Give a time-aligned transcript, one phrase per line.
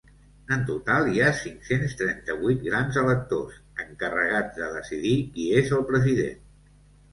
[0.55, 6.45] En total hi ha cinc-cents trenta-vuit grans electors, encarregats de decidir qui és el president.